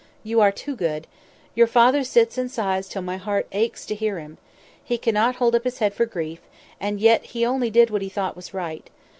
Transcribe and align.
You 0.23 0.41
are 0.41 0.51
too 0.51 0.75
good. 0.75 1.05
Your 1.53 1.67
father 1.67 2.03
sits 2.03 2.35
and 2.35 2.49
sighs 2.49 2.89
till 2.89 3.03
my 3.03 3.17
heart 3.17 3.45
aches 3.51 3.85
to 3.85 3.93
hear 3.93 4.17
him. 4.17 4.39
He 4.83 4.97
cannot 4.97 5.35
hold 5.35 5.53
up 5.53 5.63
his 5.63 5.77
head 5.77 5.93
for 5.93 6.07
grief; 6.07 6.39
and 6.79 6.99
yet 6.99 7.23
he 7.23 7.45
only 7.45 7.69
did 7.69 7.91
what 7.91 8.01
he 8.01 8.09
thought 8.09 8.35
was 8.35 8.51
right. 8.51 8.89